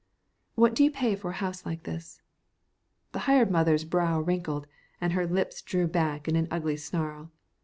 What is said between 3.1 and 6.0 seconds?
The hired mother's brow wrinkled, and her lips drew